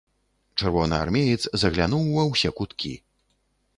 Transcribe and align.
Чырвонаармеец 0.57 1.43
заглянуў 1.65 2.05
ва 2.17 2.23
ўсе 2.31 2.49
куткі. 2.61 2.93